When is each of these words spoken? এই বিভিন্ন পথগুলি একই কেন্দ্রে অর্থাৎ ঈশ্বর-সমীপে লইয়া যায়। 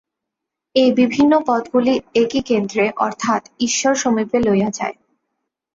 এই 0.75 0.89
বিভিন্ন 0.91 1.33
পথগুলি 1.47 1.93
একই 2.15 2.41
কেন্দ্রে 2.41 2.85
অর্থাৎ 2.97 3.41
ঈশ্বর-সমীপে 3.59 4.37
লইয়া 4.39 4.69
যায়। 4.73 4.95